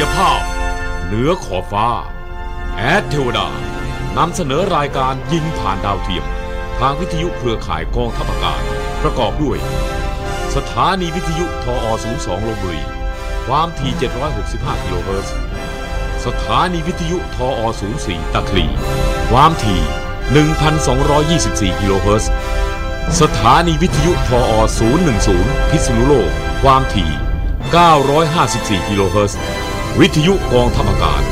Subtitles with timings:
[0.00, 0.40] ยภาพ
[1.06, 1.88] เหนือขอบฟ้า
[2.76, 3.48] แอดเทวดา
[4.18, 6.24] นำเสนอรายการยิงผ่านดาวเทียม
[6.78, 8.60] ทางวิทยุเครือข่ายกองทัพอากาศ
[9.02, 9.58] ประกอบด้วย
[10.54, 11.86] สถานีวิทยุทอ
[12.18, 12.82] 02ลบบุรี
[13.46, 13.92] ความถี่
[14.38, 15.34] 765กิโลเฮิรตซ์
[16.26, 17.60] สถานีวิทยุทอ
[17.98, 18.66] 04ตะคลี
[19.30, 19.80] ความถี่
[20.60, 22.30] 1,224กิโลเฮิรตซ์
[23.20, 24.52] สถานีวิทยุทอ
[25.10, 26.30] 010 พิษณุโลก
[26.62, 27.10] ความถี่
[27.98, 29.38] 954กิโลเฮิรตซ์
[30.00, 31.22] วิทยุกองทัพอากาศ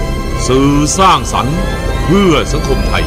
[0.46, 1.59] สื่อสร้างสรรค์
[2.05, 3.05] เพื่อสังคมไทย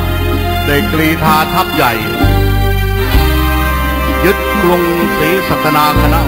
[0.68, 1.94] ได้กรีธาทัพใหญ่
[4.26, 4.84] ยึดกรุง
[5.18, 6.22] ศรีสัตนาคณะ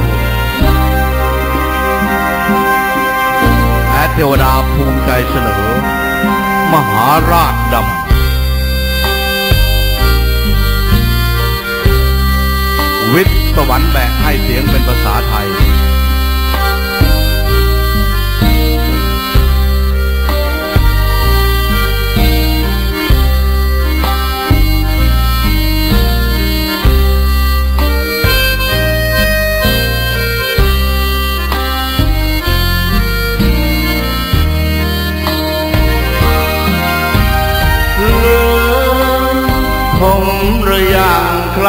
[3.91, 5.65] แอเทวดาภูมิใจเสนอ
[6.73, 7.83] มหาราชดำ
[13.13, 15.48] วิทย์สวรรค์แบกให้เสียงเป็นภาษาไทย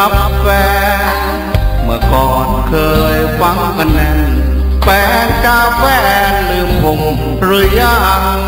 [0.01, 0.49] รับแฟ
[1.15, 1.37] น
[1.85, 2.75] เมื่อก่อนเค
[3.17, 4.21] ยฟังกันแน่น
[4.83, 4.89] แฟ
[5.25, 5.85] นจ้าแฟ
[6.31, 7.01] นลืมผม
[7.43, 7.99] หรือยั
[8.37, 8.39] ง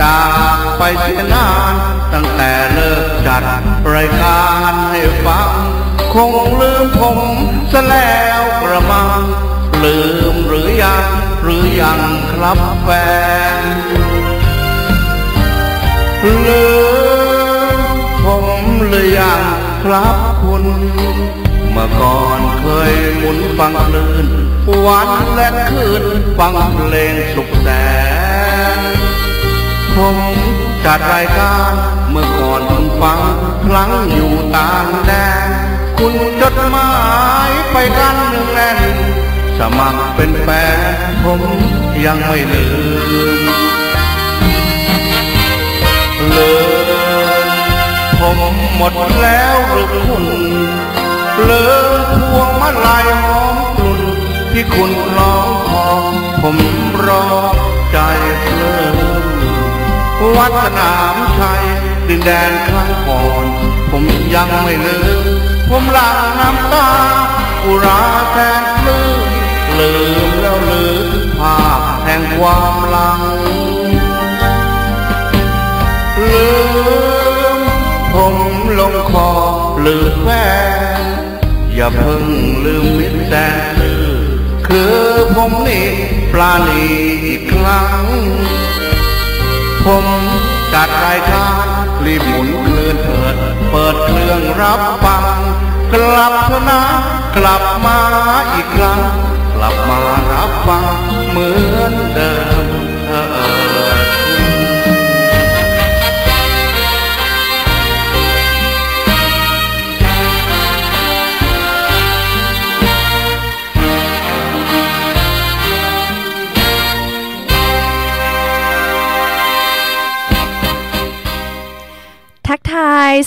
[0.00, 0.22] จา
[0.56, 1.74] กไปเสียนาน
[2.12, 3.44] ตั้งแต่เลิกจัด
[3.94, 5.50] รายการให้ฟัง
[6.14, 7.18] คงลืมผม
[7.72, 9.20] ซะแล้วกระมัง
[9.82, 9.98] ลื
[10.32, 11.08] มหรือยัง
[11.42, 12.00] หรือยัง
[12.32, 12.88] ครับแฟ
[13.62, 13.76] น
[16.46, 16.64] ลื
[17.78, 17.80] ม
[18.24, 20.64] ผมหรือยัง ครับคุณ
[21.72, 24.26] เมื่อก่อนเคยหมุนฟังคลื่น
[24.86, 26.04] วันและคืน
[26.38, 27.68] ฟังเพลงสุขแส
[28.76, 28.78] น
[29.96, 30.16] ผม
[30.84, 31.72] จัดรายการ
[32.10, 33.20] เมื่อก่อนคุณฟัง
[33.66, 35.12] ครั้งอยู่ต่างแด
[35.46, 35.48] น
[35.98, 36.90] คุณจดหมา
[37.48, 38.78] ยไปกันหนึ่งแน่น
[39.58, 40.48] สมัครเป็นแฟ
[41.08, 41.40] นผม
[42.04, 42.64] ยังไม่ลื
[43.60, 43.61] ม
[48.22, 48.38] ผม
[48.76, 50.24] หมดแล้วหรือคุณ
[51.46, 51.52] เล
[51.96, 52.00] ย
[52.30, 54.00] พวงมาลัยหอมกลุ่น
[54.52, 55.88] ที่คุณร้องขอ
[56.42, 56.56] ผม
[57.06, 57.26] รอ
[57.92, 57.98] ใจ
[58.40, 58.96] เพลิน
[60.36, 61.62] วัดสนามชัย
[62.08, 63.46] ดินแดนครั้งก่อน
[63.90, 65.24] ผมยังไม่ลืม
[65.70, 66.90] ผมหลังน้ำตา
[67.64, 69.30] อุราแทนลื่น
[69.78, 69.92] ลื
[70.26, 73.31] มแล้วลืมภาพแห่งความหลัง
[79.86, 80.28] ลืมแฟ
[81.00, 81.02] น
[81.74, 82.24] อย่าเพิ่ง
[82.64, 84.06] ลืมมิตรแสนลือ
[84.68, 84.98] คือ
[85.34, 85.88] ผมนี่
[86.32, 86.84] ปลาณี
[87.26, 88.02] อีกครั้ง
[89.86, 90.06] ผม
[90.72, 91.66] จัดรายการ
[92.04, 93.36] รีบหมุนคลื่นเถิด
[93.70, 95.24] เปิดเครื่องรับฟัง
[95.92, 96.82] กลับเถอะนะ
[97.36, 97.98] กลับมา
[98.52, 99.00] อีกครั้ง
[99.54, 100.00] กลับมา
[100.32, 100.84] รับฟัง
[101.30, 102.32] เหมือนเดิ
[102.64, 102.66] ม
[103.06, 103.22] เถิ
[103.61, 103.61] ด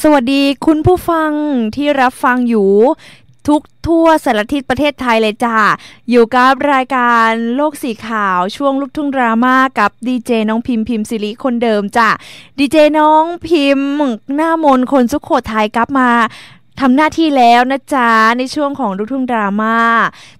[0.04, 1.32] สวัสดีคุณผู้ฟัง
[1.76, 2.70] ที่รับฟังอยู่
[3.48, 5.58] ทุกทั่วสารทิศประเทศไทยเลยจ้า
[6.10, 12.10] อยู่กับรายการโลกสีขาวช่วงลูกทุ่งดราม่ากับดีเจน้องพิมพ์พิมพ์สิริคนเดิมจ้ะ
[12.60, 13.90] ดีเจน้องพิมพ์
[14.36, 16.10] หน้ามนคนสุขโขทัยกลับมา
[16.82, 19.78] ทำหน้าที่แล้วนะจ๊ะ ในช่วงของลูกทุ่งดราม่า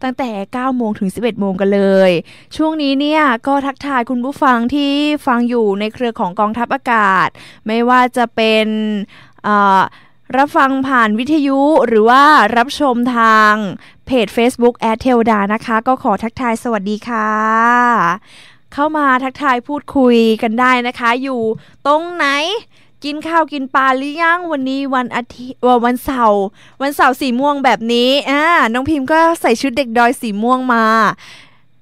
[0.04, 2.12] ตั้งแต่ 9 โมงถึง 11 โมงกันเลย
[2.56, 4.92] ช่วงนี้เนี่ยก็ทักทายคุณผู้ฟังที่
[5.28, 7.28] ฟังอยู่ในเครือของกองทัพอากาศ
[7.68, 8.68] ไม่ว่าจะเป็น
[10.38, 12.24] รับฟังผ่านวิทยุหรือว่า
[12.58, 13.54] รับชมทาง
[14.06, 17.30] เพจ Facebook แอดเทวดานะคะ ก็ขอทักทายสวัสดีค่ะ
[18.74, 21.42] เข้ามาทักทายพูดคุยกันได้นะคะ อยู่
[21.88, 22.26] ตรงไหน
[23.04, 26.44] กินข้าวกินปลาหรือยังวันนี้วันอาทิตย์วันเสาร์
[26.82, 28.44] วันเสาร์สีม่วงแบบนี้อ่า
[28.74, 30.86] น้องพิมพ์ก็ใส่ชุดเด็กดอยสีม่วงมา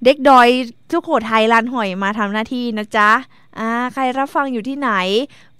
[0.03, 0.47] เด็กดอย
[0.91, 3.11] ทุกโขทัยลานหอยมาทำหน้าที่นะจ๊ะ
[3.59, 4.91] อ่าใครรับฟังอยู่ที่ไหน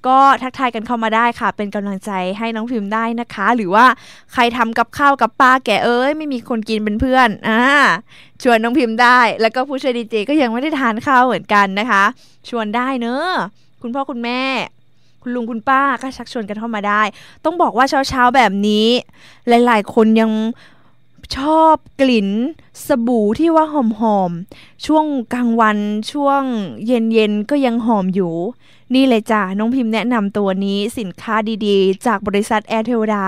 [0.08, 3.86] ก็ทักทายกันเข้ามาได้ค่ะ เป็นกำลังใจให้น้องพิมพ์ได้นะคะ หรือว่า
[4.34, 7.64] ใครทำกับข้าวกับปลาแกเอ้ยไม่มีคนกินเป็นเพื่อนอ่า
[8.44, 12.04] ชวนน้องพิมพ์ได้ แล้วก็ผู้ช่วยดีเจก็ยังไม่ได้ทานข้าวเหมือนกันนะคะ
[12.50, 13.28] ชวนได้เนอะ
[13.82, 14.42] คุณพ่อคุณแม่
[15.22, 17.02] คุณลุงคุณป้าก็ชักชวนกันเข้ามาได้
[17.46, 18.88] ต้องบอกว่าเช้าๆแบบนี้
[19.48, 20.32] หลาย ๆ คนยัง
[21.38, 22.30] ชอบกลิ่น
[22.88, 25.78] สบู่ที่ว่าหอมๆ ช่วงกลางวัน
[26.12, 26.42] ช่วง
[26.86, 28.34] เย็นๆ ก็ยังหอมอยู่
[28.94, 31.36] นี่เลยจ้ะน้องพิมพ์แนะนำตัวนี้สินค้า
[31.66, 33.26] ดีๆ จากบริษัทแอร์เทวดา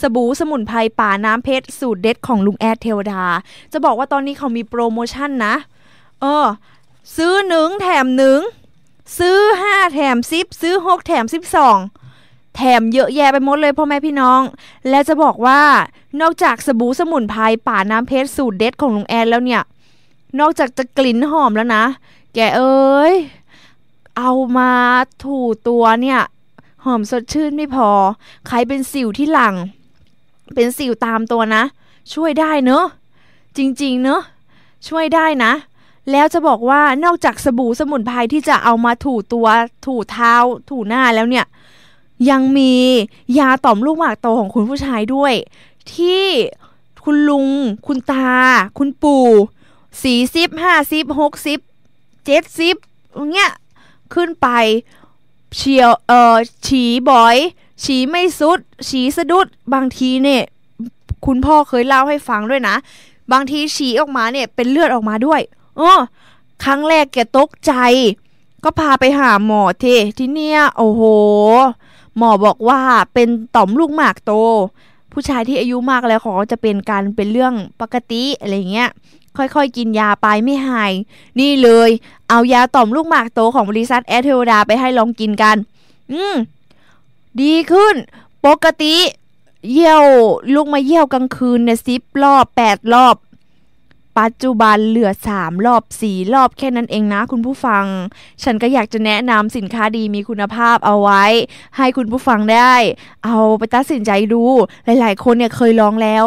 [0.00, 3.22] สบู่สมุนไพรป่าน้ำเพชร สูตรเด็ดของลุงแอร์เทวดา
[3.72, 5.54] จะบอกว่าตอนนี้เขามีโปรโมชั่นนะ
[6.20, 6.46] เออ
[7.16, 8.40] ซื้อหนึ่งแถมหนึ่ง
[9.18, 11.78] ซื้อห้าแถมสิบซื้อหกแถมสิบสอง
[12.56, 14.40] แถมเยอะแยะไปหมดเลยพ่อแม่พี่น้อง
[14.88, 15.60] และจะบอกว่า
[16.20, 19.62] นอกจากสบู่สมุนไพรป่าน้ำเพชรสูตรเด็ดของลุงแอนแล้วเนี่ย
[20.40, 21.84] นอกจากจะกลิ่นหอมแล้วนะ
[22.34, 23.14] แกเอ้ย
[24.16, 24.72] เอามา
[25.24, 26.20] ถูตัวเนี่ย
[26.84, 27.88] หอมสดชื่นไม่พอ
[28.46, 29.54] ใครเป็นสิวที่หลัง
[30.54, 31.62] เป็นสิวตามตัวนะ
[32.12, 32.84] ช่วยได้เนอะ
[33.56, 34.20] จริงๆเนอะ
[34.88, 35.52] ช่วยได้นะ
[36.10, 39.46] แล้วจะบอกว่านอกจากสบู่สมุนไพรที่จะเอามาถูตัว
[39.86, 40.34] ถูเท้า
[40.70, 41.46] ถูหน้าแล้วเนี่ย
[42.30, 42.74] ยังมี
[43.38, 45.34] ยาต่อมลูกหมากโตของคุณผู้ชายด้วย
[45.94, 46.24] ที่
[47.04, 47.48] คุณลุง
[47.86, 48.32] คุณตา
[48.78, 49.26] คุณปู่
[50.02, 51.58] สี่สิบห้าสิบหกสิบ
[52.26, 52.76] เจ็ดสิบ
[53.32, 53.52] เงี้ย
[54.14, 54.48] ขึ้นไป
[55.56, 56.36] เฉียวเอ่อ
[56.66, 57.36] ฉีบ่อย
[57.84, 58.58] ฉีไม่สุด
[58.88, 60.42] ฉีสะดุดบางทีเนี่ย
[61.26, 62.76] คุณพ่อเคยเล่าให้ฟังด้วยนะ
[63.32, 65.40] บางทีฉีออกมาเนี่ยเป็นเลือดออกมาด้วย
[65.76, 66.00] เออ
[66.64, 67.72] ครั้งแรกแกตกใจ
[68.64, 69.84] ก็พาไปหาหมอเท
[70.18, 71.02] ที่เนี่ยโอ้โห
[72.16, 72.80] หมอบอกว่า
[73.14, 74.32] เป็นต่อมลูกหมากโต
[75.12, 78.90] ผู้ชายที่อายุมากแล้วเขาจะเป็นการเป็นเรื่องปกติอะไรเงี้ย
[79.38, 80.92] ค่อยๆ กินยาไปไม่หาย
[81.40, 81.90] นี่เลย
[82.28, 85.56] เอายาต่อมลูกหมากโตของบริษัทแอเทวดาไปให้ลองกินกัน
[86.12, 86.36] อืม
[87.40, 87.94] ดีขึ้น
[88.46, 88.96] ปกติ
[89.72, 90.04] เยี่ยว
[90.54, 93.16] ลูกมาเยี่ยวกลางคืนเนี่ยสิบรอบแปดรอบ
[94.18, 97.84] ปัจจุบันเหลือสามรอบสี่รอบแค่นั้นเองนะคุณผู้ฟัง
[98.42, 101.24] ฉันก็อยากจะแนะนำสินค้าดีมีคุณภาพเอาไว้
[101.76, 102.74] ให้คุณผู้ฟังได้
[103.24, 104.42] เอาไปตัดสินใจดู
[104.84, 106.24] หลาย ๆ คนเนี่ยเคยลองแล้ว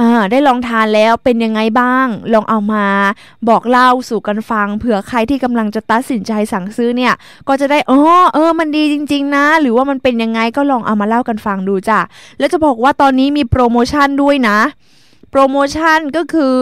[0.00, 2.86] อ่าได้ลองทานแล้วเป็นยังไงบ้าง ลองเอามา
[3.48, 7.14] บอกเล่าสู่กันฟัง เผื่อใครที่กำลังจะตัดสินใจสั่งซื้อเนี่ย
[7.48, 8.00] ก็จะได้อ๋อ
[8.34, 12.00] เออ มันดีจริง ๆ นะ หรือว่ามันเป็นยังไงก็ลองเอามาเล่ากันฟังดูจ้ะ
[12.38, 14.58] แล้วจะบอกว่าตอนนี้มีโปรโมชั่นด้วยนะ
[15.30, 16.54] โปรโมชั่นก็คือ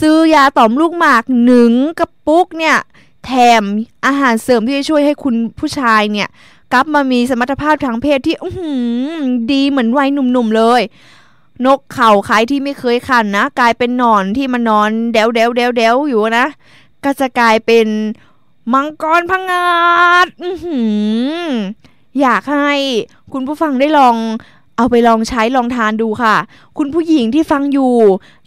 [0.00, 2.76] ซื้อยาต่อมลูกหมากหนึ่งกระปุกเนี่ย
[3.24, 3.62] แถม
[4.06, 6.28] อาหารเสริมที่จะช่วยให้คุณผู้ชายเนี่ย
[6.72, 8.48] กลับมามีสมรรถภาพทางเพศที่อื
[9.52, 10.82] ดีเหมือนวัยหนุ่มๆเลย
[11.66, 16.46] นกเขาใครที่ไม่เคยขันนะ กลายเป็นนอนที่มันนอนเดวเดวเดวเดวอยู่นะ
[17.04, 17.86] ก็จะกลายเป็น
[18.72, 19.68] มังกรพังงา
[20.24, 20.26] ด
[22.20, 22.72] อยากให้
[23.32, 24.16] คุณผู้ฟังได้ลอง
[24.76, 26.36] เอาไปลองใช้ลองทานดูค่ะ
[26.78, 27.96] คุณผู้หญิงที่ฟังอยู่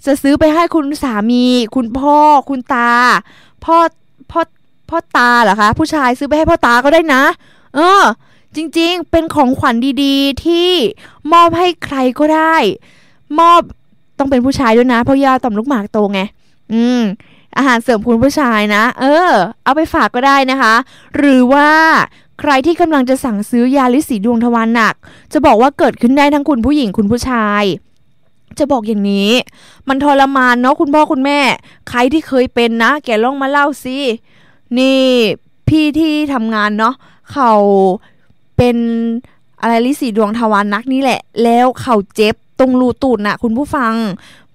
[0.05, 1.45] จะซื้อไปให้คุณสามี
[1.75, 2.17] คุณพ่อ
[2.49, 2.91] คุณตา
[3.63, 3.77] พ่อ
[4.31, 4.41] พ่อ
[4.89, 7.23] พ่อตาเหรอคะ ผู้ชายซื้อไปให้พ่อตาก็ได้นะ
[7.75, 8.03] เออ
[8.55, 10.69] จริงๆ เป็นของขวัญดีๆ ที่
[11.31, 12.55] มอบให้ใครก็ได้
[13.39, 13.61] มอบ
[14.17, 16.19] ต้องเป็นผู้ชายด้วยนะ เพราะยาต่อมลูกหมากโตไง
[16.73, 17.01] อืม
[17.57, 19.29] อาหารเสริมคุณผู้ชายนะ เออ
[19.63, 20.73] เอาไปฝากก็ได้นะคะ
[21.17, 21.69] หรือว่า
[22.39, 24.93] ใครที่กำลังจะสั่งซื้อยาลิสีดวงทวารหนัก
[25.33, 27.63] จะบอกว่าเกิดขึ้นได้ทั้งคุณผู้หญิงคุณผู้ชาย
[28.59, 29.31] จะบอกอย่างนี้
[29.87, 31.39] มันทรมานเนาะคุณพ่อคุณแม่
[31.89, 33.97] ใครที่เคยเป็นนะ แกลองมาเล่าสิ
[34.77, 35.01] นี่
[35.67, 36.93] พี่ที่ทำงานเนาะ
[37.31, 37.53] เขา
[38.57, 38.77] เป็น
[39.61, 43.93] อะไรลิสีดวงทวารนักนี่แหละ แล้วเขาเจ็บ ตรงรูตูดน่ะคุณผู้ฟัง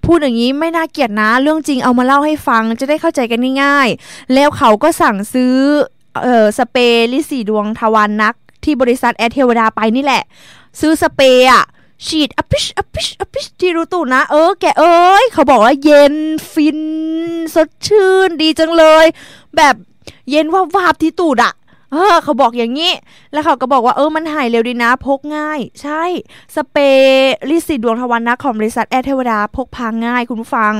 [0.04, 5.54] พูดอย่างนี้ไม่น่าเกลียดนะ เรื่องจริงเอามาเล่าให้ฟังจะได้เข้าใจกันง่ายๆ แล้วเขาก็สั่งซื้อ
[6.22, 10.22] เออสเปรย์ริดสีดวงทวารหนัก ที่บริษัทแอร์เทวดาไปนี่แหละ
[10.80, 11.64] ซื้อสเปรย์อะ
[12.06, 16.14] ฉีดอปิชอปิชอปิชที่รูตูดนะ เออแกเอ้ยเขาบอกว่าเย็น
[16.52, 16.80] ฟิน
[17.54, 19.06] สดชื่นดีจังเลย
[19.56, 19.74] แบบ
[20.30, 21.52] เย็นวาบที่ตูดอะ
[21.92, 22.92] เออเขาบอกอย่างนี้
[23.32, 26.02] แล้วเขาก็บอกว่าเออมันหายเร็วดีนะ พกง่าย ใช่
[26.54, 30.74] สเปรย์ริดสีดวงทวารหนักของบริษัทแอร์เทวดาพกพาง่ายคุณผู้ฟัง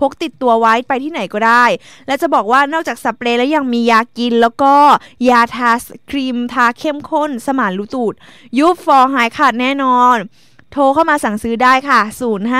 [0.00, 1.64] พกติดตัวไว้ไปที่ไหนก็ได้
[2.06, 4.74] และจะบอกว่านอกจากสเปรย์แล้วยังมียากิน แล้วก็
[5.28, 5.70] ยาทา
[6.10, 8.14] ครีมทาเข้มข้น สมานรูตูด
[8.58, 10.16] ยุบฟอร์หายขาดแน่นอน
[10.72, 12.00] โทรเข้ามาสั่งซื้อได้ค่ะ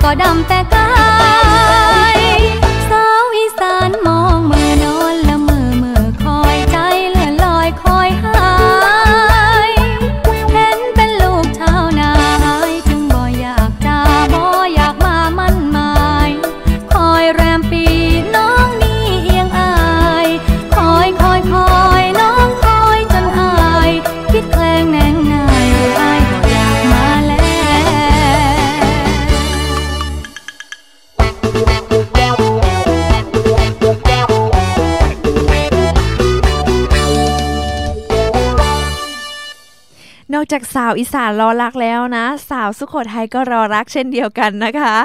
[0.08, 0.86] ก็ดำแต่ก้า
[40.52, 44.96] จากสาวอีสานรอรักแล้วนะ สาวสุโขทัยก็รอรักเช่นเดียวกันนะคะ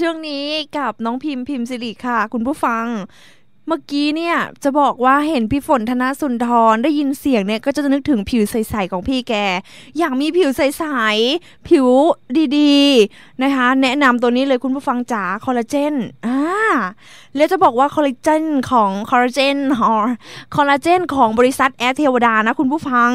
[0.00, 0.44] ช่วงนี้
[0.78, 2.86] กับน้องพิมพ์พิมพ์สิริค่ะ คุณผู้ฟัง
[3.70, 9.34] เมื่อกี้เนี่ยจะบอกว่าเห็นพี่ฝนธนสุนทรได้ยินเสียงเนี่ยก็จะนึกถึงผิวใสๆของพี่แก
[9.98, 11.88] อยากมีผิวใสๆผิว
[12.56, 15.94] ดีๆนะคะ แนะนำตัวนี้เลยคุณผู้ฟังจ๋าคอลลาเจน
[16.26, 16.38] อ่า
[17.36, 19.58] แล้วจะบอกว่าคอลลาเจนของคอลลาเจน
[20.54, 23.10] คอลลาเจนของบริษัทแอร์เทวดานะคุณผู้ฟัง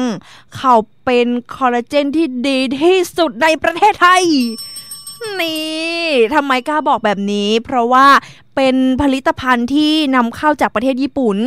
[0.56, 4.24] เขาเป็นคอลลาเจนที่ดีที่สุดในประเทศไทย
[5.40, 8.06] นี่ทำไมกล้าบอกแบบนี้ เพราะว่า
[8.56, 11.38] เป็นผลิตภัณฑ์ที่นำเข้าจากประเทศญี่ปุ่น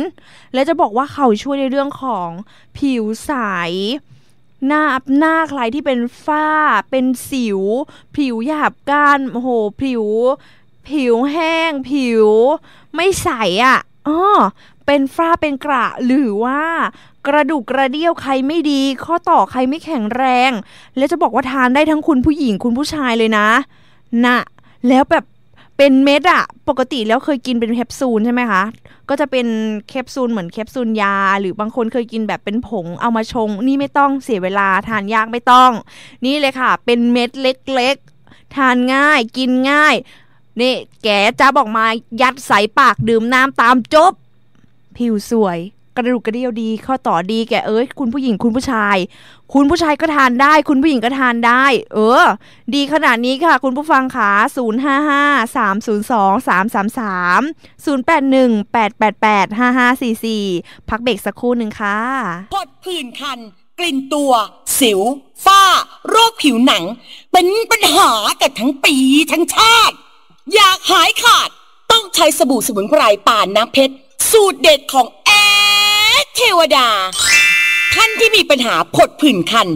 [0.54, 2.28] และจะบอกว่าเขาช่วยในเรื่องของ
[2.78, 3.32] ผิวใส
[4.66, 4.82] หน้า
[5.18, 6.48] หน้าใครที่เป็นฝ้า
[6.90, 7.60] เป็นสิว
[8.16, 9.48] ผิวหยาบก้านโอ้โห
[9.80, 10.04] ผิว
[10.88, 12.26] ผิวแห้ง ผิว
[12.94, 13.30] ไม่ใส
[13.64, 14.20] อะ่ะอ๋อ
[14.92, 16.62] เป็นฝ้าเป็นกระหรือว่า
[17.26, 20.50] กระดูกกระเดี้ยวใครไม่ดี ข้อต่อใครไม่แข็งแรง
[20.96, 23.48] แล้วจะบอกว่าทานได้ทั้งคุณผู้หญิงคุณผู้ชายเลยนะ
[24.24, 24.38] นะ
[24.88, 25.24] แล้วแบบ
[25.76, 28.62] เป็นเม็ดอะปกติแล้วเคยกินเป็นแคปซูลใช่ไหมคะ
[29.08, 29.46] ก็จะเป็น
[29.88, 35.70] แคปซูลเหมือนแคปซูลยา หรือบางคนเคยกินแบบเป็นผงเอามาชง นี่ไม่ต้องเสียเวลาทานยากไม่ต้อง
[36.24, 39.94] นี่เลยค่ะ เป็นเม็ดเล็กๆ ทานง่ายกินง่าย
[40.60, 41.08] นี่แก
[41.40, 41.86] จะบอกมา
[42.22, 44.12] ยัดใส่ปากดื่มน้ำตามจบ
[44.96, 45.60] ผิวสวย
[45.96, 48.96] กระดูกกระเดี่ยวดี ข้อต่อดีแกเอ้ยคุณผู้หญิงคุณผู้ชาย
[49.54, 52.24] คุณผู้ชายก็ทานได้ คุณผู้หญิงก็ทานได้ เออ
[52.74, 57.40] ดีขนาดนี้ค่ะ คุณผู้ฟังค่ะ0 5 5 3 0 2 3 3 3
[57.84, 61.98] 0 8 1 8 8 8 5 5 4 4 พักเบรกสักครู่หนึ่งค่ะ
[62.54, 63.38] พดผื่นคัน
[63.78, 64.32] กลิ่นตัว
[64.80, 65.00] สิว
[65.44, 65.62] ฝ้า
[66.08, 66.84] โรคผิวหนัง
[67.32, 68.94] เป็นปัญหากันทั้งปี
[69.32, 69.96] ทั้งชาติ
[70.54, 71.48] อยากหายขาด
[71.90, 73.94] ต้องใช้สบู่สมุนไพรป่านน้ำเพชร
[74.32, 75.30] สูตรเด็ดของแอ
[76.24, 76.88] ดเทวดา
[77.94, 79.68] ท่านที่มีปัญหาผดผื่นคัน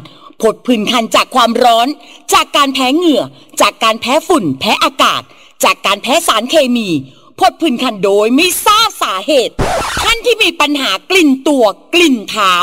[0.42, 1.88] ผดผื่นคันจากความร้อน
[2.34, 3.22] จากการแพ้เหงื่อ
[3.60, 5.22] จากการแพ้ฝุ่น แพ้อากาศ
[5.64, 6.88] จากการแพ้สารเคมี
[7.40, 9.54] ผดผื่นคันโดยไม่ทราบสาเหตุ
[10.04, 12.54] ท่านที่มีปัญหากลิ่นตัวกลิ่นเท้า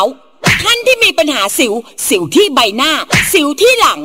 [0.63, 1.73] ท่านที่มีปัญหาสิว
[2.07, 2.91] สิวที่ใบหน้า
[3.33, 3.99] สิวที่หลัง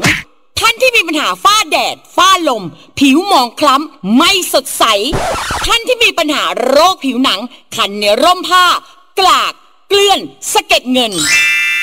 [0.61, 2.63] ท่านที่มีปัญหาฝ้าแดด ฝ้าลม
[2.99, 4.85] ผิวหมองคล้ำ ไม่สดใส
[5.67, 7.41] ท่านที่มีปัญหาโรคผิวหนัง
[7.75, 8.65] คันในร่มผ้า
[9.21, 9.53] กลาก
[9.89, 10.21] เกลื่อน
[10.53, 11.13] สะเก็ดเงิน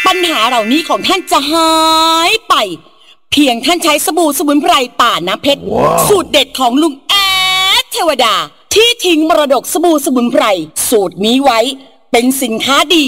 [0.08, 1.72] ปัญหาเหล่านี้ของท่านจะหา
[2.30, 2.56] ยไป
[3.32, 5.62] เพียงท่านใช้สบู่สมุนไพรป่าน้ำเพชร
[6.08, 7.14] สูตรเด็ดของลุงแอ
[7.82, 8.36] ดเทวดา
[8.74, 10.46] ที่ทิ้งมรดกสบู่สมุนไพร
[10.90, 11.60] สูตรนี้ไว้
[12.12, 13.06] เป็นสินค้าดี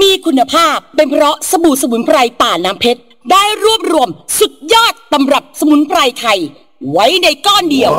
[0.00, 4.08] มีคุณภาพเป็นเพราะสบู่สมุนไพรป่าน้ำเพชร ได้รวบรวม
[4.38, 6.40] สุดยอดตำรับสมุนไพรไทย
[6.92, 7.92] ไว้ในก้อนเดียว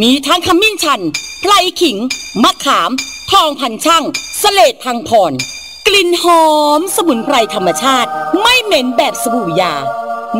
[0.00, 1.00] มีทั้งขมิ้นชัน
[1.40, 1.96] ไพรขิง
[2.42, 2.90] มะขาม
[3.30, 4.04] ทองพันช่าง
[4.42, 5.32] สเลดพังพร
[5.86, 6.46] กลิ่นหอ
[6.78, 8.10] มสมุนไพรธรรมชาติ
[8.42, 9.74] ไม่เหม็นแบบสบู่ยา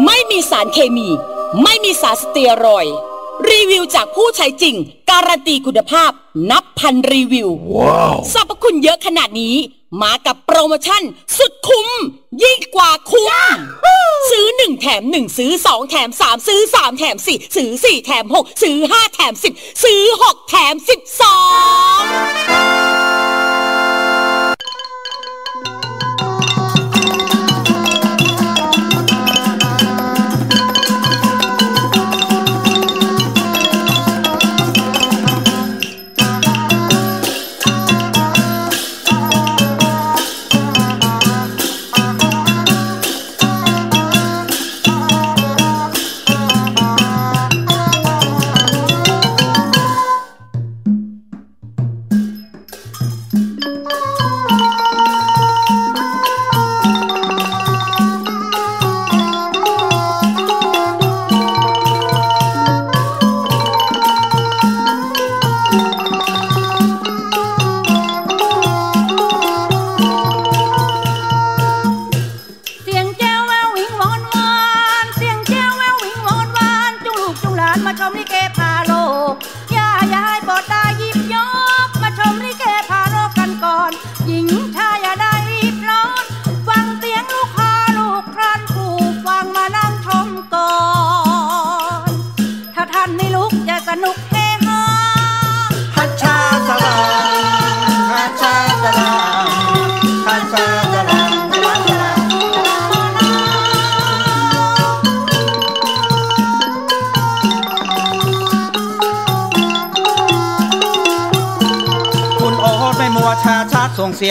[0.04, 1.08] ไม่มีสารเคมี
[1.62, 2.96] ไม่มีสารสเตียรอยด์
[3.50, 4.76] รีวิวจากผู้ใช้จริง
[5.10, 6.10] การันตีคุณภาพ
[6.50, 8.14] นับพันรีวิว wow.
[8.32, 9.54] สรรพคุณเยอะขนาดนี้
[10.02, 11.02] มากับโปรโมชั่น
[11.36, 11.88] สุดคุ้ม
[12.42, 13.32] ยิ่งกว่าคุ้ม
[14.30, 18.24] ซื้อ 1 แถม 1 ซื้อ 2 แถม 3 ซื้อ 3 แถม 4 ซื้อ 4 แถม
[18.42, 20.74] 6 ซื้อ 5 แถม 10 ซื้อ 6 แถม
[23.04, 23.07] 12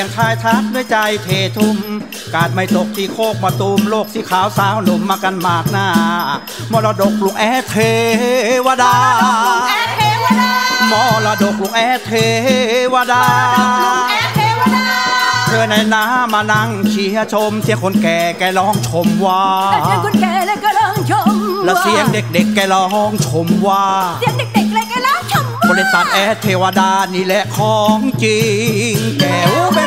[0.08, 1.78] งเสียงทายทักด้วยใจเททุ่ม
[2.34, 5.88] กาดไม่ตกที่โคกมาตูมโลกสีขาวสาวหนุ่มมากันมากหน้า
[6.72, 7.78] มรดกลูกแอดเท
[8.65, 8.96] วดา
[10.91, 12.13] มอระดกลูกแอดเท
[12.93, 13.26] วดา
[14.10, 14.86] แอดเทวดา
[15.48, 21.34] เธอในน้ามานั่งเชียร์ชม เสียงคนแก่แกร้องชมว่าแต่เสียงคนแก่เลยก็ร้องชม
[21.65, 23.86] และเสียงเด็กๆแกร้องชมว่า
[24.20, 28.39] เสียงเด็กๆเลยก็ร้องชมว่าบริษัทแอดเทวดานี่แหละของจริ
[28.91, 29.86] งแก้วเป็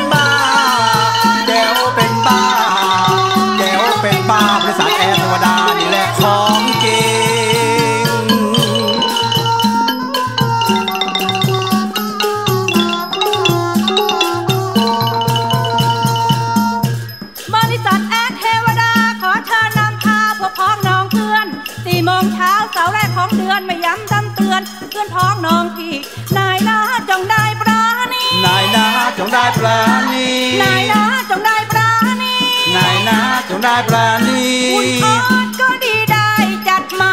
[33.71, 36.29] ได้ปราณีคุณออดก็ดีได้
[36.67, 37.11] จัดมา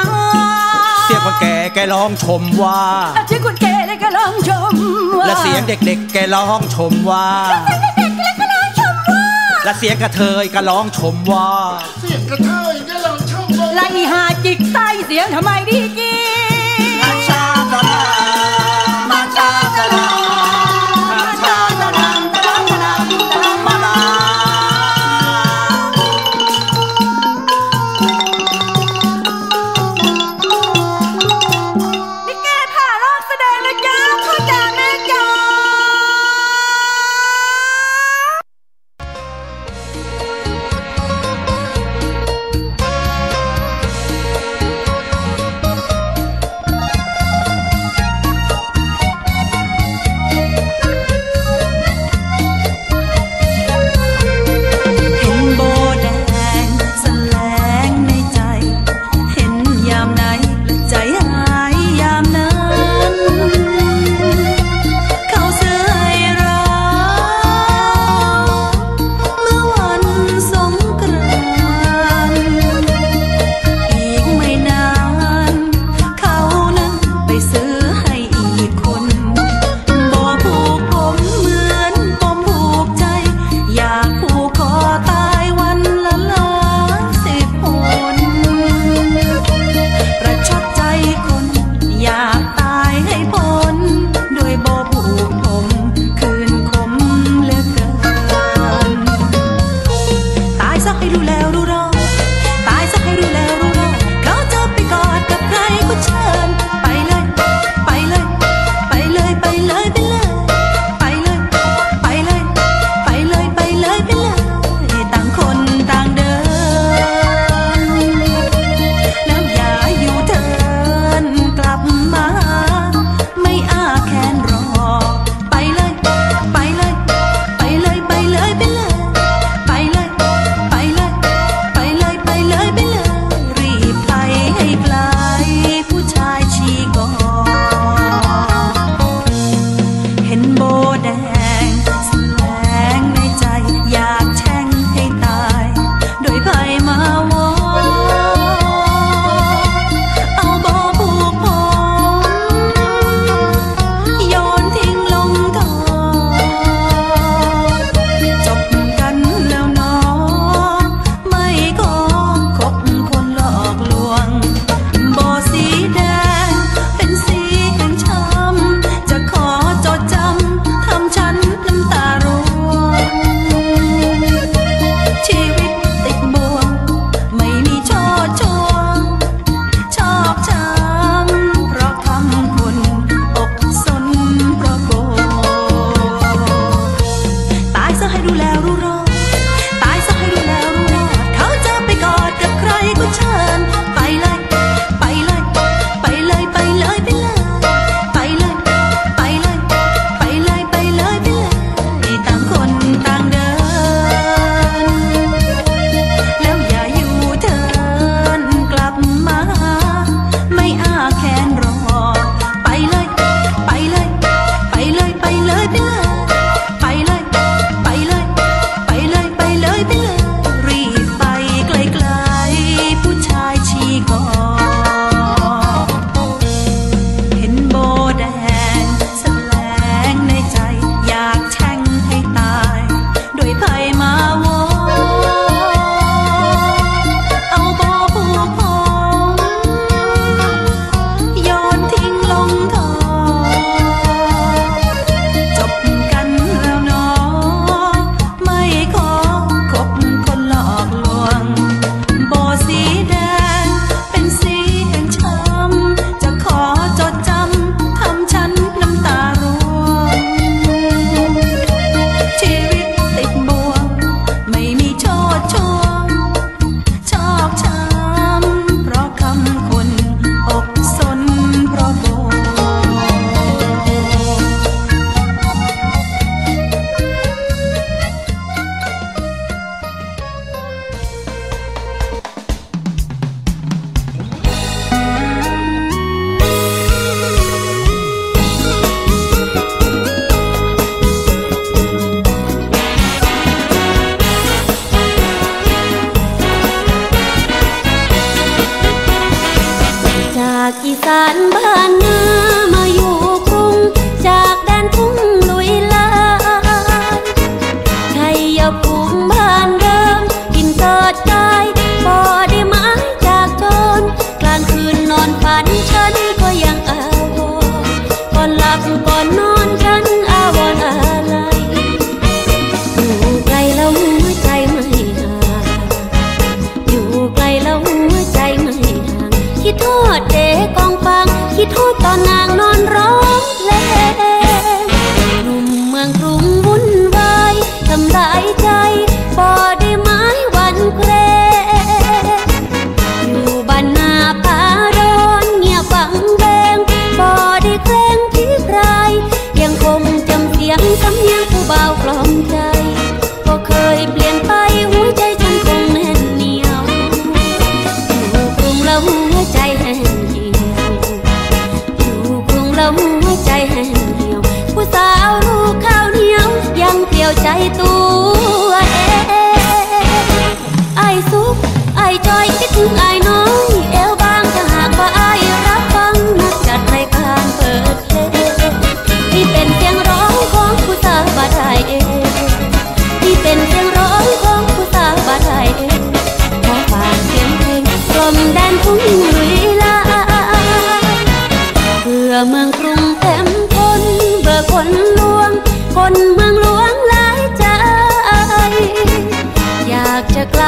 [1.05, 2.83] เสียงคนแก่แกร้องชมว่า
[3.17, 4.73] อาชีพคุณเกเลยก็ร้องชม
[5.19, 9.25] ว่าและเสียงเด็กๆ แกร้องชมว่าเสียงเด็กๆเลยก็ร้องชมว่า
[9.65, 11.49] และเสียงกระเทยก็ร้องชมว่า
[13.75, 16.13] ไล่หาจิกไส้เสียงทำไมดีจี
[17.03, 18.03] มาชาตะลา
[19.11, 20.18] มาชาตะลามา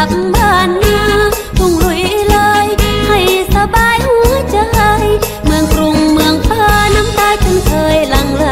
[0.01, 0.99] จะกลับบ้านนา
[1.59, 2.67] ทุ่งลุยเลย
[3.07, 3.19] ให้
[3.55, 4.59] สบายหัวใจ
[5.45, 8.47] เมืองกรุงเมืองฟ้าน้ำตาฉันเคยหลั่งไหล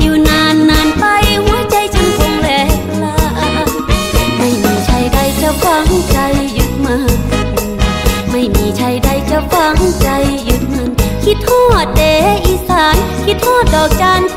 [0.00, 1.04] อยู่นานนานไป
[1.44, 2.68] หัวใจฉันคงแหลก
[3.02, 3.16] ลา
[4.36, 6.18] ไม่มีชายใดจะฟังใจ
[6.54, 7.02] หยุดมัน
[8.30, 10.08] ไม่มีชายใดจะฟังใจ
[10.44, 10.90] หยุดมัน
[11.24, 12.02] คิดทอดเด
[12.46, 14.36] อีสาน คิดทอดดอกจานท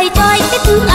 [0.00, 0.89] กไอ้จอยคิ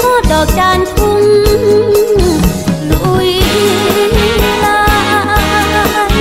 [0.00, 1.24] ทอดดอกจานทุ่ง
[2.90, 3.30] ลุย
[4.64, 6.12] ลาย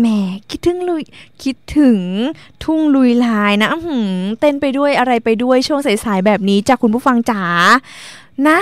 [0.00, 0.06] แหม
[0.50, 1.02] คิดถึงลุย
[1.42, 2.00] คิดถึง
[2.64, 7.42] ทุ่งลุยลายนะหือเต้นไปด้วยอะไรไปด้วยช่วงสายๆแบบนี้จากคุณผู้ฟังจ๋า
[8.48, 8.58] นะ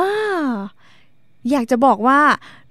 [0.00, 0.10] อา
[1.50, 2.20] อยากจะบอกว่า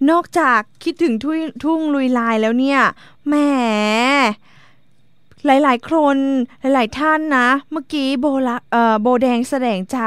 [0.09, 2.79] นอกจากคิดถึงทุ่งทุ่งลุยลายแล้วเนี่ย
[3.27, 3.35] แหม
[5.45, 6.17] หลายๆ คน
[6.61, 9.99] หลายๆ ท่านนะ เมื่อกี้โบละเอ่อโบแดงแสดงใจ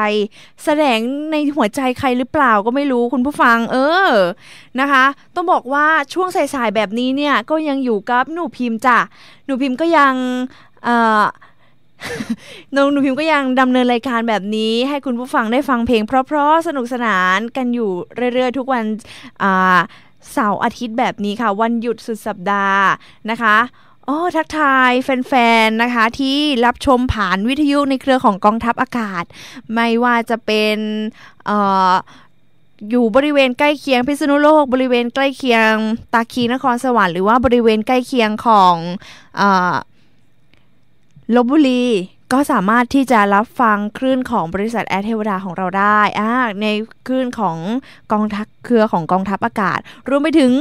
[0.64, 0.98] แสดง
[1.30, 3.76] ในหัวใจใครหรือเปล่าก็ไม่รู้คุณผู้ฟัง เอ
[4.08, 4.12] อ
[4.80, 5.04] นะคะ
[5.34, 8.98] ต้องบอกว่าช่วงสายๆแบบนี้เนี่ยก็ยังอยู่กับหนูพิมพ์จ้ะ
[9.44, 10.14] หนูพิมพ์ก็ยัง
[10.84, 11.22] เอ่อ
[12.76, 17.90] น้องหนูพิมก็ยังดำเนินรายการแบบนี้ ให้คุณผู้ฟังได้ฟังเพลง เพราะๆสนุกสนานกันอยู่
[18.34, 18.84] เรื่อยๆ ทุกวัน
[20.32, 22.84] เสาร์อาทิตย์แบบนี้ค่ะ วันหยุดสุดสัปดาห์
[23.30, 23.56] นะคะ
[24.08, 25.32] อ๋อทักทายแฟ
[25.66, 29.24] นๆนะคะที่รับชมผ่านวิทยุในเครือของกองทัพอากาศ
[29.74, 30.76] ไม่ว่าจะเป็น
[31.48, 31.50] อ
[31.90, 31.92] อ
[32.90, 35.72] อยู่บริเวณใกล้เคียงพิษณุโลก บริเวณใกล้เคียง
[36.14, 38.76] ตาคีนครสวรรค์หรือว่าบริเวณใกล้เคียงของ
[39.40, 39.42] อ
[41.34, 41.84] ลบบุรี
[42.32, 46.66] ก็สามารถที่จะรับฟังคลื่นของบริษัทแอร์เทวดาของเราได้อ่าใน
[47.06, 47.56] คลื่นของ
[48.12, 50.52] กองทัพเครือของกองทัพอากาศ รวมไปถึง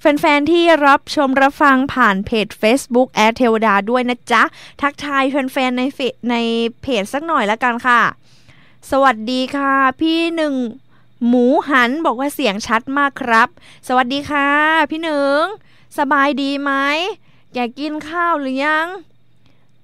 [0.00, 4.42] แฟน ๆ ที่รับชมรับฟังผ่านเพจ Facebook แอร์เทวดาด้วยนะจ๊ะ
[4.82, 5.98] ทักทายแฟน ๆ ในเฟ
[6.30, 6.34] ใน
[6.82, 8.02] เพจสักหน่อยละกันค่ะ
[8.90, 10.54] สวัสดีค่ะ พี่หนึ่ง
[11.26, 13.48] หมูหันบอกว่าเสียงชัดมากครับ
[13.88, 14.48] สวัสดีค่ะ
[14.90, 15.40] พี่หนึ่ง
[15.98, 16.72] สบายดีไหม
[17.52, 18.86] แกกินข้าวหรือยัง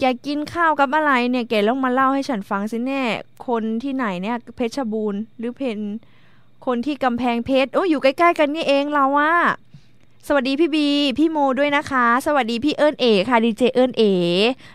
[0.00, 3.02] แกกินข้าวกับอะไรเนี่ยแกลองมาเล่าให้ฉันฟังสิแน่
[3.48, 5.78] คนที่ไหนเนี่ยเพชรบูรณ์หรือเพน
[6.66, 9.32] คนที่กำแพงเพชรโอ้อยู่ใกล้ๆกันนี่เองเราว่า
[10.26, 14.12] สวัสดีพี่บี พี่โมด้วยนะคะ สวัสดีพี่เอิญเอ๋ค่ะดีเจเอิญเอ๋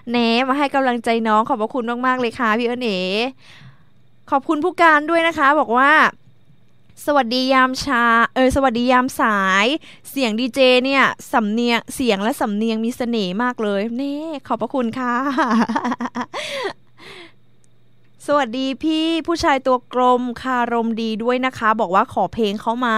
[0.09, 2.99] แหนมาให้กำลังใจน้องขอบพระคุณมากๆเลยค่ะพี่เอิญเอ๋
[4.31, 5.91] ขอบคุณผู้การด้วยนะคะ บอกว่า
[7.05, 8.03] สวัสดียามชา
[8.35, 9.65] เออสวัสดียามสาย
[10.17, 14.15] เสียงดีเจเนี่ยสำเนียงเสียงและสำเนียงมีเสน่ห์มากเลยเน่
[14.47, 15.15] ขอบพระคุณค่ะ
[18.27, 22.97] สวัสดีพี่ผู้ชายตัวกลมคารมดีด้วยนะคะ บอกว่าขอเพลงเข้ามา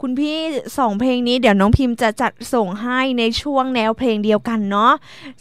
[0.00, 0.38] คุณพี่
[0.78, 4.92] สองเพลงนี้เดี๋ยวน้องพิมพ์จะจัดส่งให้ในช่วงแนวเพลงเดียวกันเนาะ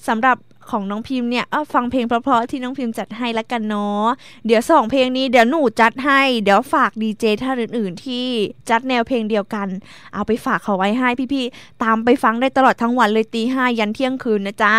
[0.07, 0.37] สำหรับ
[0.71, 4.05] ของน้องพิมพ์เนี่ยเอาฟังเพลงเพราะๆที่น้องพิมพ์จัดให้ละกันเนาะ
[4.45, 8.27] เดี๋ยวสองเพลงนี้เดี๋ยวหนูจัดให้เดี๋ยวฝากดีเจท่านอื่น ๆ ที่
[8.69, 9.67] จัดแนวเพลงเดียวกัน
[10.13, 14.75] เอาไปฝากเขาไว้ให้พี่ๆตามไปฟังได้ตลอดทั้งวันเลยตีห้ายันเที่ยงคืนนะจ๊ะ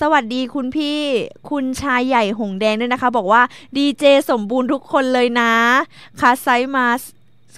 [0.00, 0.98] สวัสดีคุณพี่
[1.50, 3.42] คุณชายใหญ่หงส์แดงด้วยนะคะ บอกว่า
[3.76, 5.52] ดีเจสมบูรณ์ทุกคนเลยนะ
[6.20, 6.86] คัดไซส์มา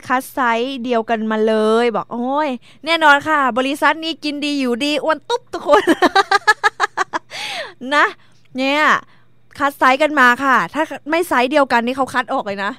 [0.07, 0.39] คัดไซส์
[0.85, 2.49] เดียวกันมาเลย บอกโอ้ย
[2.85, 5.83] แน่นอนค่ะ บริษัทนี้กินดีอยู่ดีอ้วนตุ๊บทุกคน
[7.97, 8.07] นะ
[8.59, 8.81] เนี่ย
[9.59, 12.73] คัดไซส์กันมาค่ะ ถ้าไม่ไซส์เดียวกันนี่เขาคัดออกเลยนะ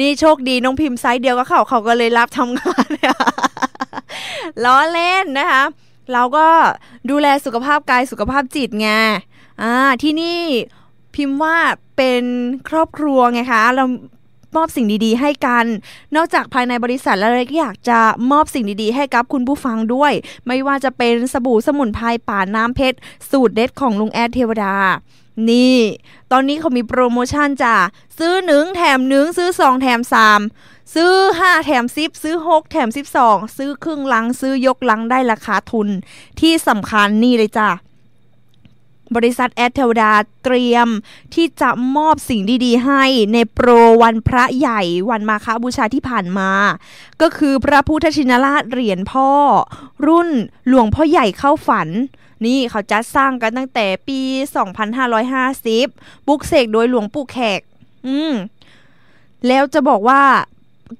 [0.00, 2.86] นี่โชคดีน้องพิมพ์ไซส์เดียวกับเขาเขาก็เลยรับทำงาน
[4.64, 5.62] ล้อเล่นนะคะ
[6.12, 6.46] เราก็
[7.10, 8.88] ดูแลสุขภาพกายสุขภาพจิตไง
[9.62, 9.72] อ่า
[10.02, 10.40] ที่นี่
[11.14, 11.56] พิมพ์ว่า
[11.96, 12.24] เป็น
[12.68, 13.84] ครอบครัวไงคะ เรา
[14.56, 15.66] มอบสิ่งดีๆ ให้กัน
[16.16, 17.98] นอกจากภายในบริษัทแล้วเราก็อยากจะ
[18.30, 20.12] มอบสิ่งดีๆ ให้กับคุณผู้ฟังด้วย
[20.46, 22.98] ไม่ว่าจะเป็นสบู่สมุนไพรป่าน้ำเพชร
[23.30, 24.74] สูตรเด็ดของลุงแอดเทวดา
[25.50, 25.76] นี่
[26.32, 27.76] ตอนนี้เขามีโปรโมชั่นจ้ะ
[28.18, 30.40] ซื้อหนึ่งแถมหนึ่งซื้อสองแถมสาม
[30.94, 31.12] ซื้อ
[31.42, 32.88] 5แถม10ซื้อ6แถม
[33.22, 35.88] 12ซื้อครึ่งลัง ซื้อยกลังได้ราคาทุน
[36.40, 37.70] ที่สำคัญนี่เลยจ้ะ
[39.16, 40.10] บริษัทแอดเทวดา
[40.44, 40.88] เตรียม
[41.34, 43.68] ที่จะมอบสิ่งดีๆ ให้ในโปร
[44.02, 46.50] วันพระใหญ่วันมาคาบูชาที่ผ่านมา
[47.20, 49.30] ก็คือพระพุทธชินราชเหรียญพ่อ
[50.06, 50.28] รุ่น
[50.68, 51.88] หลวงพ่อใหญ่เข้าฝัน
[52.46, 54.20] นี่เขาจัดสร้างกันตั้งแต่ปี
[55.04, 57.60] 2550 บุกเสกโดยหลวงปู่แขก
[58.06, 58.32] อืม
[59.46, 60.22] แล้วจะบอกว่า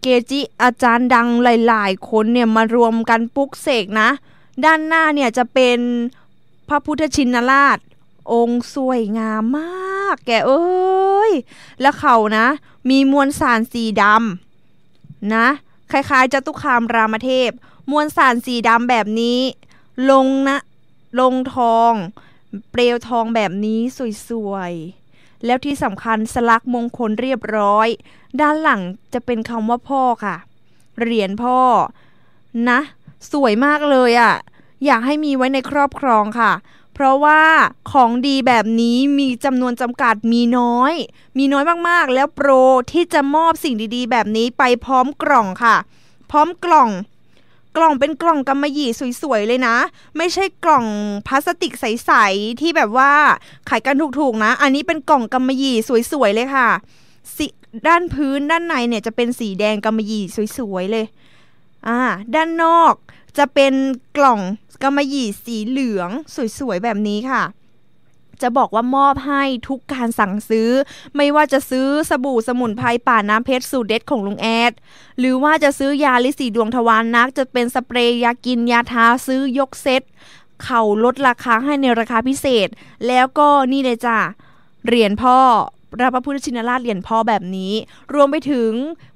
[0.01, 4.11] เกจิอาจารย์ดังหลาย ๆ คนเนี่ยมารวมกันปุกเสกนะ
[4.65, 5.79] ด้านหน้าเนี่ยจะเป็น
[6.69, 7.79] พระพุทธชินราช
[8.33, 11.33] องค์สวยงามมาก แกเอ้ย
[11.81, 12.47] แล้วเขานะ
[12.91, 15.47] มีมวลสารสีดำนะ
[15.91, 17.51] คล้ายๆจตุคามรามเทพ
[17.91, 19.41] มวลสารสีดำแบบนี้
[20.11, 20.59] ลงนะ
[21.21, 21.93] ลงทอง
[22.71, 23.81] เปลวทองแบบนี้
[24.29, 27.89] สวยๆ แล้วที่สำคัญสลักมงคลเรียบร้อย
[28.41, 28.83] ด้านหลัง
[29.13, 30.37] จะเป็นคำว่าพ่อค่ะ
[30.99, 31.59] เหรียญพ่อ
[32.71, 32.81] นะ
[33.33, 34.35] สวยมากเลยอะ่ะ
[34.85, 36.53] อยากให้มีไว้ในครอบครองค่ะ
[36.95, 37.43] เพราะว่า
[37.91, 40.95] ของดีแบบนี้มีจำนวนจำกัดมีน้อย
[41.39, 42.51] มีน้อยมากๆ แล้วโปร
[42.93, 45.77] ที่จะมอบสิ่งดีๆ แบบนี้ไปพร้อมกล่องค่ะ
[46.31, 46.91] พร้อมกล่อง
[47.77, 48.91] กล่องเป็นกล่องกำมะหยี่
[49.23, 49.77] สวยๆเลยนะ
[50.17, 50.87] ไม่ใช่กล่อง
[51.27, 53.13] พลาสติกใสๆที่แบบว่า
[53.69, 55.77] ขายกันถูกๆนะ อันนี้เป็นกล่องกำมะหยี่
[56.13, 56.69] สวยๆเลยค่ะ
[57.37, 57.47] สิ
[57.87, 60.25] ด้านพื้นด้านในเนี่ยจะเป็นสีแดงกำมะหยี่
[60.59, 61.07] สวยๆเลย
[61.89, 62.01] อ่า
[62.35, 62.95] ด้านนอก
[63.39, 63.75] จะเป็น
[64.17, 64.41] กล่อง
[64.83, 66.11] กำมะหยี่สีเหลือง
[66.59, 67.43] สวยๆแบบนี้ค่ะ
[68.43, 70.71] จะบอกว่ามอบให้ทุกการสั่งซื้อ
[71.17, 74.73] ไม่ว่าจะซื้อสบู่สมุนไพรป่าน้ำเพชรสูตรเด็ดของลุงแอด
[75.19, 80.03] หรือว่าจะซื้อยาลิสีดวงทวารนนัก จะเป็นสเปรย์ยากินยาทาซื้อยกเซต
[80.65, 82.69] เขาลดราคาให้ในราคาพิเศษ
[83.07, 84.19] แล้วก็นี่เลยจ้ะ
[84.87, 85.39] เหรียญพ่อ
[86.15, 87.73] พระพุทธชินราชเหรียญพ่อแบบนี้
[88.15, 88.71] รวมไปถึง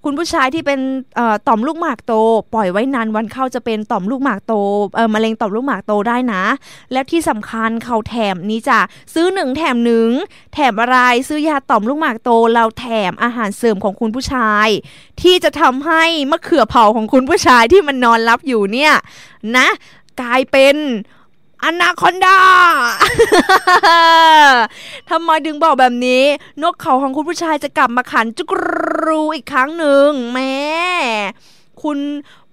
[0.05, 0.81] คุณผู้ชายที่เป็น
[1.49, 2.15] ต่อมลูกหมากโต
[2.55, 4.55] ปล่อยไว้นานวันเข้าจะเป็นต่อมลูกหมากโต
[4.95, 6.43] เมะเร็งต่อมลูกหมากโตได้นะ
[6.93, 8.81] แล้วที่สำคัญเขาแถมนี้จ้ะ
[9.15, 10.11] ซื้อหนึ่งแถมหนึ่ง
[10.55, 10.99] แถมอะไร
[11.29, 14.69] ซื้อยาต่อมลูกหมากโต เราแถมอาหารเสริมของคุณผู้ชาย
[15.23, 18.93] ที่จะทำให้มะเขือเผาของคุณผู้ชายที่มันนอนรับอยู่เนี่ย
[19.57, 19.69] นะ
[20.21, 20.77] กลายเป็น
[21.65, 22.39] อนาคอนดา
[25.11, 26.25] ทำไมดึงบอกแบบนี้
[26.63, 28.49] นกเขาของคุณผู้ชายจะกลับมาขันจุก
[29.05, 30.57] รูอีกครั้งหนึ่งแม่
[31.83, 31.99] คุณ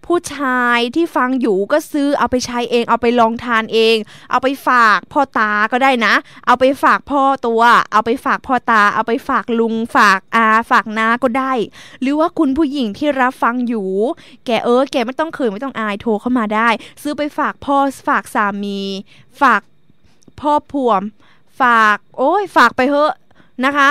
[0.06, 3.95] ผู้ชายที่ฟังอยู่ก็ซื้อเอาไปใช้เอง เอาไปลองทานเอง
[4.30, 6.14] เอาไปฝากพ่อตาก็ได้นะ
[6.45, 11.54] เอาไปฝากพ่อตัว เอาไปฝากพ่อตา เอาไปฝากลุง ฝากอาฝากน้าก็ได้
[12.01, 13.89] หรือว่าคุณผู้หญิงที่รับฟังอยู่
[14.45, 16.70] แกเออ แกไม่ต้องเขินไม่ต้องอายโทรเข้ามาได้
[17.01, 17.78] ซื้อไปฝากพ่อ
[18.08, 18.80] ฝากสามี
[19.41, 19.62] ฝาก
[20.39, 21.01] พ่อพวม
[21.62, 23.12] ฝาก โอ้ยฝากไปเถอะ
[23.66, 23.89] นะคะ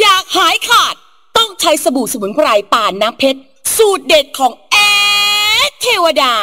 [0.00, 0.94] อยากหายขาด
[1.40, 3.40] ต้องใช้สบู่สมุนไพรป่านน้ำเพชร
[3.76, 4.76] สูตรเด็ดของแอ
[5.68, 6.34] ดเทวดา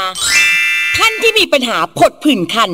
[0.98, 2.72] ท่านที่มีปัญหาผดผื่นคัน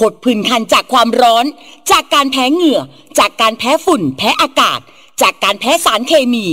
[0.00, 1.44] ผดผื่นคันจากความร้อน
[1.90, 2.80] จากการแพ้เหงื่อ
[3.18, 4.80] จากการแพ้ฝุ่น แพ้อากาศ
[5.22, 6.46] จากการแพ้สารเคมี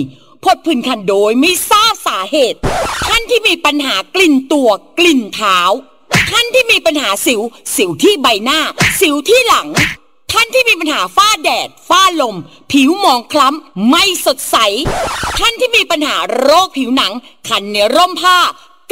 [0.43, 2.59] ผดผื่นคันโดยไม่ทราบสาเหตุ
[3.07, 4.69] ท่านที่มีปัญหากลิ่นตัว
[4.99, 5.59] กลิ่นเท้า
[6.31, 7.41] ท่านที่มีปัญหาสิว
[7.75, 8.59] สิวที่ใบหน้า
[8.99, 9.67] สิวที่หลัง
[10.33, 12.35] ท่านที่มีปัญหาฝ้าแดด ฝ้าลม
[12.71, 14.57] ผิวหมองคล้ำ ไม่สดใส
[15.39, 17.13] ท่านที่มีปัญหาโรคผิวหนัง
[17.47, 18.37] คันในร่มผ้า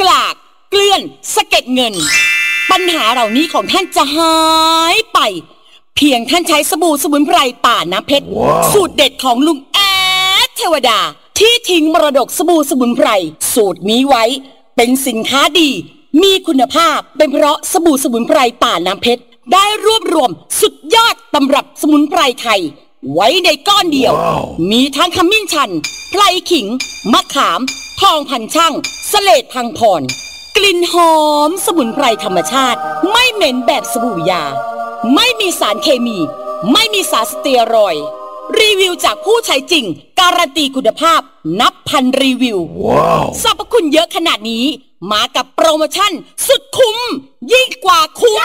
[0.00, 0.34] กลาก
[0.70, 1.00] เกลื่อน
[1.34, 1.94] สะเก็ดเงิน
[2.70, 4.36] ปัญหาเหล่านี้ของท่านจะหา
[4.94, 5.18] ยไป
[5.96, 8.26] เพียงท่านใช้สบู่สมุนไพรป่าน้ำเพชร
[8.72, 9.78] สูตรเด็ดของลุงแอ
[10.46, 10.98] ดเทวดา
[11.38, 13.08] ที่ทิ้งมรดกสบู่สมุนไพร
[13.54, 14.24] สูตรนี้ไว้
[14.76, 15.70] เป็นสินค้าดี
[16.22, 20.30] มีคุณภาพเป็นเพราะสบู่สมุนไพรป่าน้ำเพชร ได้รวบรวม
[20.60, 22.60] สุดยอดตำรับสมุนไพรไทย
[23.14, 24.12] ไว้ในก้อนเดียว
[24.70, 25.70] มีทั้งขมิ้นชัน
[26.10, 26.66] ไพรขิง
[27.12, 27.60] มะขาม
[28.00, 28.74] ทองพันช่าง
[29.10, 30.02] สเลดพังพร
[30.56, 31.16] กลิ่นหอ
[31.48, 32.80] มสมุนไพรธรรมชาติ
[33.10, 34.44] ไม่เหม็นแบบสบู่ยา
[35.14, 36.18] ไม่มีสารเคมี
[36.72, 38.04] ไม่มีสารสเตียรอยด์
[38.60, 39.84] รีวิวจากผู้ใช้จริง
[40.20, 41.20] การันตีคุณภาพ
[41.60, 42.58] นับพันรีวิว
[43.42, 44.64] สรรพคุณเยอะขนาดนี้
[45.12, 46.12] มากับโปรโมชั่น
[46.46, 46.98] สุดคุ้ม
[47.52, 48.42] ยิ่งกว่าคุ้ม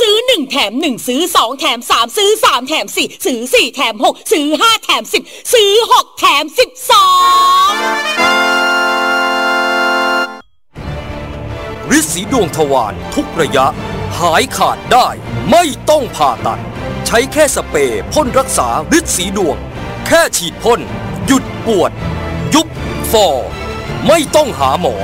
[0.00, 7.08] ซื้อหนึ่งแถมหนึ่งซื้อสองแถมสามซื้อสามแถมสี่ซื้อสี่แถมหกซื้อห้าแถมสิบซื้อหกแถมสิบสอ
[7.68, 7.70] ง
[11.98, 13.66] ฤทธิ์สีดวงทวารทุกระยะ
[14.22, 15.08] หายขาดได้
[15.50, 16.60] ไม่ต้องผ่าตัด
[17.06, 18.68] ใช้แค่สเปรย์พ่นรักษา
[18.98, 19.56] ฤทธิ์สีดวง
[20.06, 20.80] แค่ฉีดพ่น
[21.26, 21.90] หยุดปวด
[22.54, 22.68] ยุบ
[23.10, 23.26] ฟอ
[24.06, 24.96] ไม่ต้องหาหมอ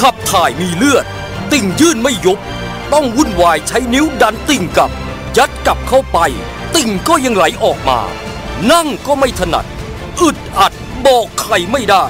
[0.00, 1.04] ขับถ่ายมีเลือด
[1.52, 2.38] ติ่งยื่นไม่ยุบ
[2.92, 4.90] ต้องวุ่นวายใช้นิ้วดันติ่งกลับ
[5.36, 6.18] ยัดกลับเข้าไป
[6.76, 8.00] ติ่งก็ยังไหลออกมา
[8.72, 9.66] นั่งก็ไม่ถนัด
[10.20, 10.72] อึดอัด
[11.06, 12.06] บอกใครไม่ได้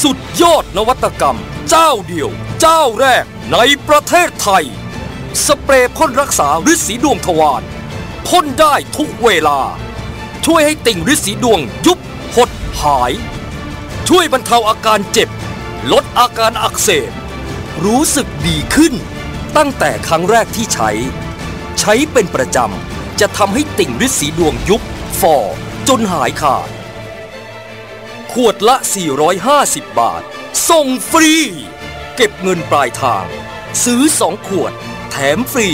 [0.00, 1.38] สุดยอดนวัตกรรม
[1.70, 2.30] เจ้าเดียว
[2.60, 3.58] เจ้าแรกใน
[3.88, 4.66] ประเทศไทย
[5.46, 7.62] สเปรย์พ่นรักษาฤทธิ์สีดวงทวาร
[8.28, 9.60] พ่นได้ทุกเวลา
[10.46, 11.98] ช่วยให้ติ่งฤทธิ์สีดวงยุบ
[12.34, 13.12] หดหาย
[14.08, 15.28] ช่วยบรรเทาอาการเจ็บ
[15.92, 17.10] ลดอาการอักเสบ
[17.84, 18.94] รู้สึกดีขึ้น
[19.56, 20.90] ตั้งแต่ครั้งแรกที่ใช้
[21.80, 24.82] ใช้เป็นประจำ จะทำให้ติ่งฤทธิ์สีดวงยุบ
[25.20, 25.36] ฝ่อ
[25.88, 26.68] จนหายขาด
[28.32, 28.76] ขวดละ
[29.38, 30.22] 450 บาท
[30.68, 31.32] ส่งฟรี
[32.16, 33.26] เก็บเงินปลายทาง
[33.84, 34.72] ซื้อ 2 ขวด
[35.16, 35.70] แถมฟรี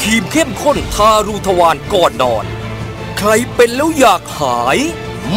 [0.00, 2.44] ครีมเข้มข้นทารูทวารก่อนนอน
[3.18, 4.78] ใครเป็นแล้วอยากหาย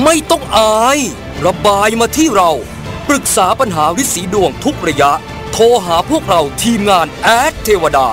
[0.03, 0.99] ไม่ต้องอาย
[1.45, 2.51] ระบายมาที่เรา
[3.07, 5.11] ปรึกษาปัญหาฤิสีดวงทุกระยะ
[5.51, 8.09] โทรหาพวกเราทีมงานแอดเทวดา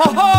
[0.00, 0.29] เล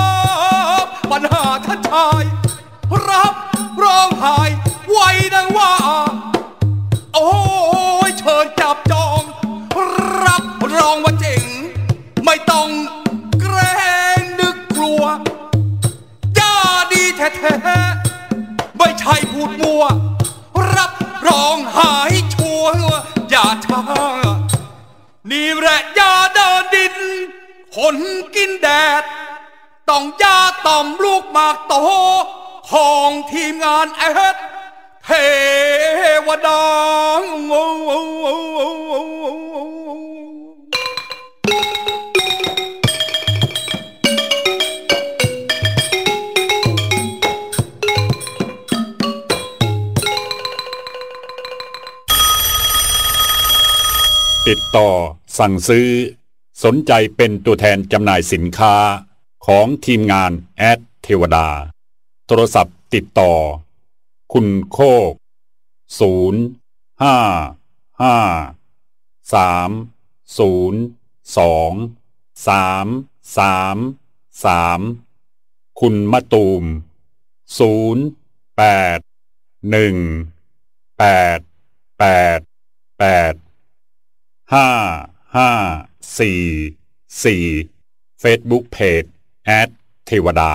[54.77, 54.89] ต่อ
[55.37, 55.89] สั่งซื้อ
[56.63, 58.75] สนใจเป็นตัวแทนจำหน่ายสินค้า
[59.45, 61.47] ของทีมงานแอดเทวดา
[62.27, 63.33] โทรศัพท์ติดต่อ
[64.33, 64.79] คุณโค
[65.11, 65.13] ก
[65.99, 66.31] 0
[67.03, 69.37] 5 5 3
[70.37, 70.73] 0
[71.35, 71.75] 2
[72.45, 72.87] 3
[73.37, 76.63] 3 3 คุณมะตูม
[77.57, 77.57] 0
[78.57, 79.01] 8
[79.71, 81.41] 1 8
[81.99, 82.41] 8
[82.99, 83.50] 8
[84.53, 84.69] ห้า
[85.35, 85.49] ห้า
[86.19, 86.41] สี่
[87.23, 87.43] สี่
[88.19, 89.03] เฟซบุ๊กเพจ
[89.45, 89.69] แอด
[90.05, 90.53] เทวดา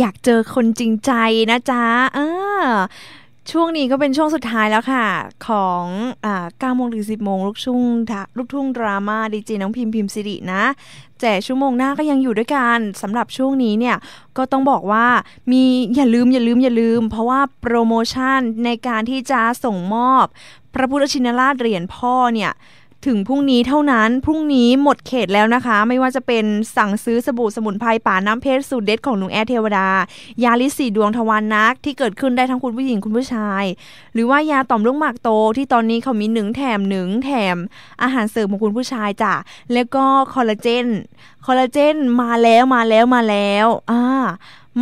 [0.00, 1.12] อยากเจอคนจริงใจ
[1.50, 1.84] นะจ๊ะ
[2.14, 2.18] เอ
[2.62, 2.64] อ
[3.50, 5.06] ช่วงนี้ก็เป็นช่วงสุดท้ายแล้วค่ะ
[5.48, 5.84] ของ
[6.24, 7.82] อ่า9โมงถึง 10 โมงลูกชุ่ง
[8.36, 10.62] ลูกทุ่งดราม่าดีเจน้องพิมพ์พิมพ์สิรินะ
[11.20, 13.96] แจกชั่วโมงหน้าก็ยังอยู่ด้วยกันสำหรับช่วงนี้เนี่ย
[14.36, 15.06] ก็ต้องบอกว่า
[15.52, 15.62] มี
[15.96, 20.24] อย่าลืมอย่าลืมอย่าลืม เพราะว่าโปรโมชั่นในการที่จะส่งมอบ
[20.74, 22.50] พระพุทธชินราชเหรียญพ่อเนี่ย
[23.06, 26.44] ถึงพรุ่งนี้เท่านั้น พรุ่งนี้หมดเขตแล้วนะคะ ไม่ว่าจะเป็น
[26.76, 29.86] สั่งซื้อสบู่สมุนไพรป่าน้ำเพชรสูตรเด็ดของลุงแอดเทวดา
[30.44, 33.64] ยาลิสีดวงทวารนัก ที่เกิดขึ้นได้ทั้งคุณผู้หญิงคุณผู้ชาย
[34.14, 37.56] หรือว่ายาต่อมลูกหมากโตที่ตอนนี้เขามีหนึ่งแถมหนึ่งแถม
[38.02, 39.34] อาหารเสริมของคุณผู้ชายจ้ะ
[39.72, 40.86] แล้วก็คอลลาเจน
[41.46, 44.02] คอลลาเจนมาแล้วมาแล้วมาแล้วอ่า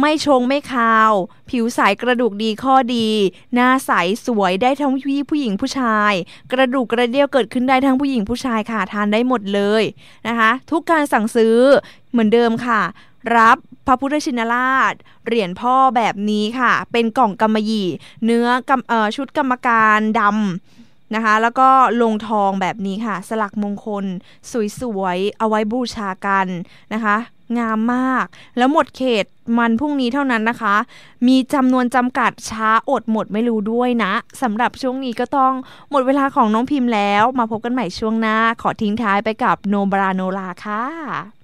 [0.00, 1.12] ไม่ชงไม่คาว
[1.50, 3.08] ผิวใสกระดูกดีข้อดี
[3.54, 3.90] หน้าใส
[4.26, 6.12] สวยได้ทั้งผู้ผู้หญิงผู้ชาย
[6.52, 9.82] กระดูกกระเดี่ยวเกิดขึ้นได้ทั้งผู้หญิงผู้ชายค่ะทานได้หมดเลย
[10.28, 11.56] นะคะ ทุกการสั่งซื้อ
[12.10, 12.82] เหมือนเดิมค่ะ
[13.36, 14.94] รับพระพุทธชินราช
[15.26, 17.88] เหรียญพ่อแบบนี้ค่ะ เป็นกล่องกำมะหยี่
[18.24, 21.68] เนื้อกำเอ่อชุดกรรมการดำนะคะ แล้วก็
[22.02, 24.04] ลงทองแบบนี้ค่ะ สลักมงคล
[24.80, 26.46] สวยๆ เอาไว้บูชากัน
[26.92, 27.16] นะคะ
[27.58, 28.26] งามมาก
[28.56, 29.24] แล้วหมดเขต
[29.58, 30.76] มันพรุ่งนี้เท่านั้นนะคะ
[31.26, 35.52] มีจำนวนจำกัดช้าอดหมดไม่รู้ด้วยนะสำหรับช่วงนี้ก็ต้อง
[35.90, 41.37] หมดเวลาของน้องพิมพ์แล้ว มาพบกันใหม่ช่วงหน้า ขอทิ้งท้ายไปกับโนบราโนลาค่ะ